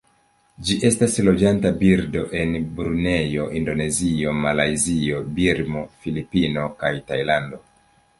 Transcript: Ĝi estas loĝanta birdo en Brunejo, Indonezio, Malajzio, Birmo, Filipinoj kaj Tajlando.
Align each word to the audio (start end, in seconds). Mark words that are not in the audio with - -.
Ĝi 0.67 0.75
estas 0.87 1.17
loĝanta 1.25 1.71
birdo 1.81 2.23
en 2.39 2.55
Brunejo, 2.79 3.45
Indonezio, 3.59 4.33
Malajzio, 4.47 5.21
Birmo, 5.37 5.85
Filipinoj 6.07 6.65
kaj 6.81 6.93
Tajlando. 7.13 7.61